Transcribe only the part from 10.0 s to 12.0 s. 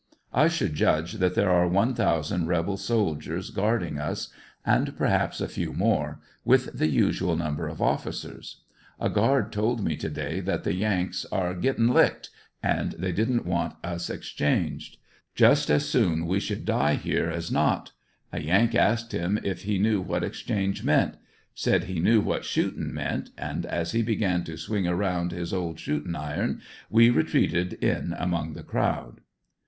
day that the yanks were" gittin